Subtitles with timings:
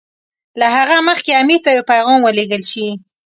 [0.59, 2.87] له هغه مخکې امیر ته یو پیغام ولېږل شي.